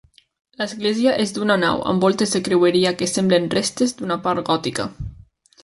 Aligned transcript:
L'església 0.61 1.11
és 1.25 1.33
d'una 1.35 1.57
nau, 1.63 1.83
amb 1.91 2.05
voltes 2.07 2.33
de 2.37 2.41
creueria 2.49 2.95
que 3.03 3.11
semblen 3.13 3.47
restes 3.55 3.95
d'una 4.01 4.19
part 4.27 4.43
gòtica. 4.51 4.91